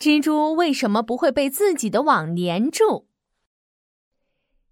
[0.00, 3.06] 蜘蛛为什么不会被自己的网粘住？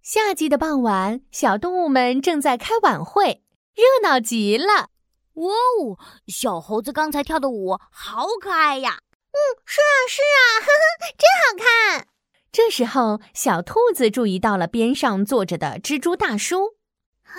[0.01, 3.43] 夏季的傍晚，小动物们正在开晚会，
[3.75, 4.89] 热闹极了。
[5.33, 9.01] 哇哦，小猴子刚才跳的舞好可爱呀！
[9.29, 12.07] 嗯，是啊，是啊，呵呵，真好看。
[12.51, 16.77] 这时候，小兔子注意到了边上坐着的蜘蛛大叔。
[17.21, 17.37] 啊，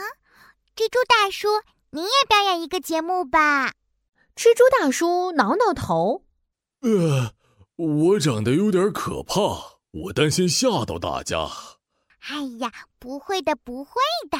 [0.77, 1.49] 蜘蛛大叔，
[1.91, 3.73] 你也表演一个节目吧？
[4.37, 6.25] 蜘蛛大叔挠挠头。
[6.83, 7.35] 呃，
[7.83, 11.49] 我长得有点可怕，我担心吓到大家。
[12.29, 13.93] 哎呀，不会的，不会
[14.31, 14.37] 的，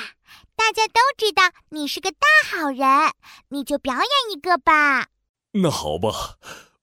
[0.55, 2.19] 大家都知道你是个大
[2.51, 3.15] 好人，
[3.49, 5.07] 你就表演一个吧。
[5.53, 6.37] 那好吧，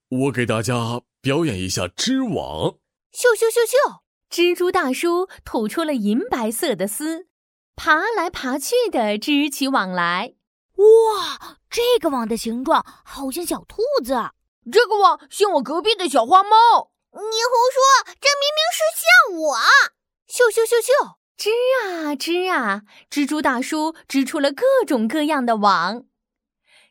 [0.08, 2.74] 我给大家表演一下织网。
[3.12, 4.00] 咻咻咻咻！
[4.28, 7.28] 蜘蛛大叔吐出了银白色的丝，
[7.76, 10.34] 爬来爬去的织起网来。
[10.74, 14.30] 哇，这个网的形状好像小兔子，
[14.70, 16.92] 这个网像我隔壁的小花猫。
[17.12, 19.56] 你胡说，这明明是像我。
[20.28, 21.16] 咻咻咻咻！
[21.36, 21.50] 织
[21.82, 26.04] 啊织啊，蜘蛛大叔织出了各种各样的网。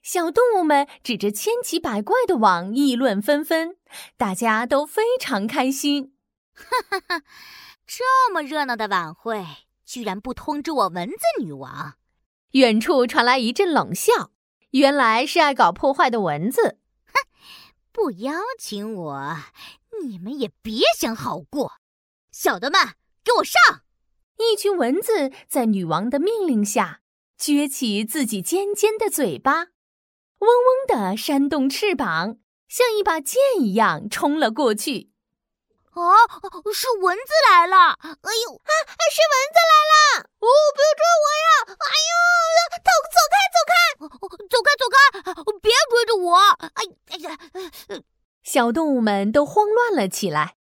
[0.01, 3.77] 小动物们指着千奇百怪的网议论纷纷，
[4.17, 6.15] 大家都非常开心。
[6.55, 7.23] 哈哈哈！
[7.85, 9.45] 这么热闹的晚会，
[9.85, 11.95] 居然不通知我蚊子女王！
[12.51, 14.31] 远处传来一阵冷笑，
[14.71, 16.79] 原来是爱搞破坏的蚊子。
[17.97, 19.37] 哼，不邀请我，
[20.03, 21.73] 你们也别想好过。
[22.31, 22.79] 小的们，
[23.23, 23.81] 给我上！
[24.37, 27.01] 一群蚊子在女王的命令下，
[27.39, 29.69] 撅起自己尖尖的嘴巴。
[30.39, 32.37] 嗡嗡地扇动翅膀，
[32.67, 35.11] 像一把剑一样冲了过去。
[35.97, 36.05] 啊，
[36.71, 37.75] 是蚊子来了！
[37.75, 38.71] 哎呦，啊，
[39.09, 40.29] 是蚊子来了！
[40.37, 41.49] 哦，不要追我呀！
[41.73, 42.13] 哎呦，
[42.85, 43.73] 走走开，走开，
[44.45, 44.97] 走开，走开！
[45.59, 46.37] 别追着我！
[46.37, 46.85] 哎，
[48.43, 50.55] 小动物们都慌乱了起来，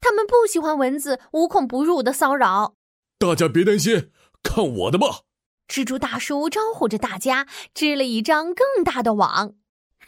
[0.00, 2.74] 他们不喜欢蚊子无孔不入的骚扰。
[3.18, 4.10] 大家别担心，
[4.42, 5.22] 看我的吧！
[5.68, 9.28] 蜘蛛大叔招呼着大家，织了一张更大的网。
[9.98, 10.06] 哈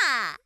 [0.00, 0.38] 哈，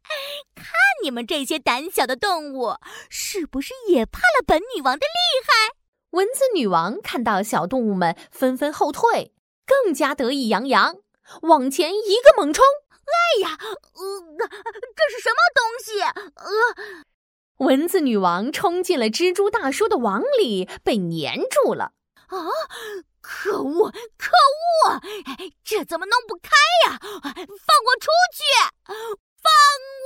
[0.55, 0.67] 看
[1.03, 2.77] 你们这些胆小的动物，
[3.09, 5.77] 是不是也怕了本女王的厉害？
[6.11, 9.33] 蚊子女王看到小动物们纷纷后退，
[9.65, 10.97] 更加得意洋洋，
[11.43, 12.65] 往前一个猛冲。
[13.11, 13.71] 哎呀，呃，
[14.97, 16.01] 这是什么东西？
[16.03, 16.51] 呃，
[17.59, 21.93] 蚊子女王冲进了蜘蛛大叔的网里，被粘住了。
[22.29, 22.37] 啊！
[23.21, 23.91] 可恶！
[24.17, 24.31] 可
[24.87, 25.01] 恶！
[25.65, 26.51] 这怎么弄不开
[26.87, 26.99] 呀？
[27.03, 28.43] 放我出去！
[28.87, 29.53] 放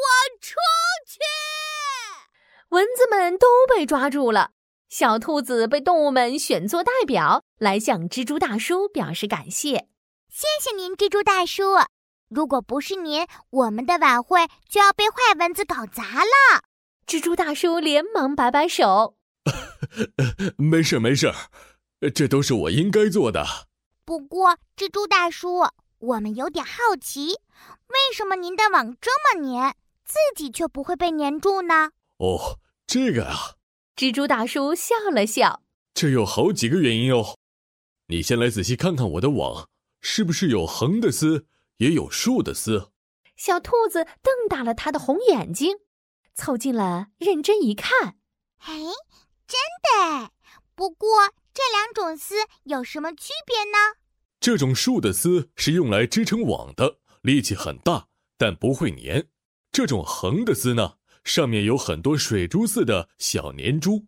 [0.00, 0.06] 我
[0.40, 0.54] 出
[1.06, 1.18] 去！
[2.70, 4.50] 蚊子们都被抓住了。
[4.88, 9.88] 小兔子被动物们选作代表，来向蜘蛛大叔表示感谢。
[10.28, 11.76] 谢谢您，蜘蛛大叔。
[12.28, 16.62] 如果不是您，我们的晚会就要被坏蚊子搞砸了。
[17.06, 19.16] 蜘蛛大叔连忙摆摆手：
[20.56, 21.32] “没事，没事。”
[22.14, 23.46] 这都是我应该做的。
[24.04, 25.66] 不过，蜘蛛大叔，
[25.98, 29.74] 我们有点好奇，为什么您的网这么粘，
[30.04, 31.92] 自己却不会被粘住呢？
[32.18, 33.54] 哦，这个啊，
[33.96, 35.62] 蜘蛛大叔笑了笑。
[35.94, 37.36] 这有好几个原因哦。
[38.08, 39.68] 你先来仔细看看我的网，
[40.02, 41.46] 是不是有横的丝，
[41.78, 42.90] 也有树的丝？
[43.36, 45.76] 小兔子瞪大了它的红眼睛，
[46.34, 48.16] 凑近了认真一看。
[48.58, 48.74] 哎，
[49.46, 50.30] 真的。
[50.74, 51.08] 不过。
[51.56, 54.00] 这两种丝有什么区别呢？
[54.40, 59.28] 这种竖的丝是用来支撑网的，力气很大，但不会粘。
[59.70, 64.06] 这种横的丝呢，上面有很多水珠似的小粘珠，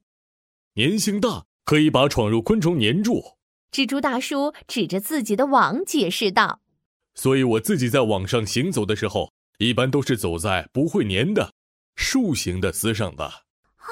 [0.74, 3.36] 粘性大，可以把闯入昆虫粘住。
[3.70, 6.62] 蜘蛛大叔指着自己的网解释道
[7.16, 11.52] ：“所以我自己在网上行走的时候，一般都是走在不会粘的
[11.96, 13.24] 竖形的丝上的。”
[13.82, 13.88] 哦，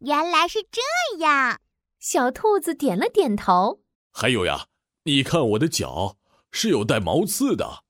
[0.00, 0.82] 原来是这
[1.20, 1.58] 样。
[1.98, 3.80] 小兔子点了点头。
[4.12, 4.66] 还有呀，
[5.04, 6.16] 你看我的脚
[6.50, 7.84] 是有带毛刺的。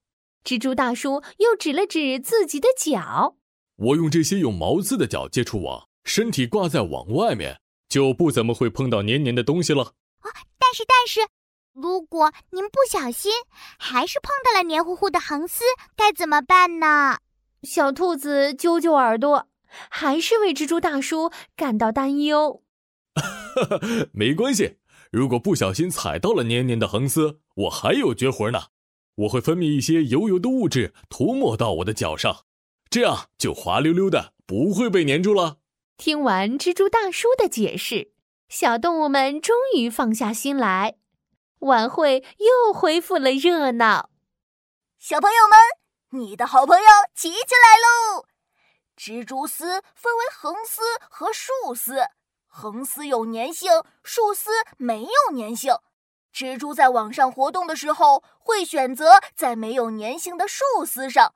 [0.45, 3.37] 蜘蛛大叔又指了指自己的脚。
[3.77, 9.95] 我用这些有毛刺的脚接触网，身体挂在网外面，就不怎么会碰到黏黏的东西了。
[10.21, 10.29] 啊，
[10.59, 11.21] 但是但是，
[11.73, 13.33] 如果您不小心
[13.79, 15.63] 还是碰到了黏糊糊的横丝，
[15.95, 17.19] 该怎么办呢？
[17.63, 19.49] 小兔子揪揪耳朵，
[19.89, 22.63] 还是为蜘蛛大叔感到担忧。
[24.13, 24.79] 没关系，
[25.11, 28.65] 如果不小心踩到了黏黏的横丝，我还有绝活呢。
[29.17, 32.45] 我会分泌一些油油的物质，涂抹到我的脚上，
[32.89, 35.59] 这样就滑溜溜的，不会被粘住了。
[35.97, 38.13] 听完蜘蛛大叔的解释，
[38.49, 40.95] 小动物们终于放下心来，
[41.61, 44.09] 晚会又恢复了热闹。
[44.99, 46.85] 小朋友们，你的好朋友
[47.15, 47.79] 琪琪来
[48.17, 48.27] 喽！
[48.97, 50.81] 蜘蛛丝分为横丝
[51.11, 52.07] 和竖丝，
[52.47, 53.71] 横丝有粘性，
[54.03, 55.75] 竖丝没有粘性。
[56.35, 61.35] 蜘蛛在网上活动的时候，会选择在没有粘性的竖丝上，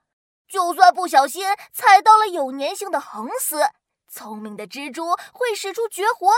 [0.49, 3.61] 就算不小心踩到了有粘性的横丝，
[4.09, 6.31] 聪明的蜘蛛会使出绝活，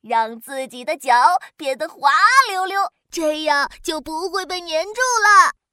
[0.00, 2.10] 让自己的脚变得滑
[2.48, 5.65] 溜溜，这样就不会被粘住了。